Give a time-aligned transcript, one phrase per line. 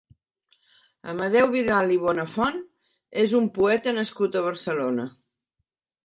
[1.11, 2.57] Amadeu Vidal i Bonafont
[3.25, 5.07] és un poeta nascut a Barcelona.